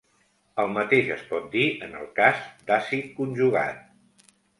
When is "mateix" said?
0.77-1.09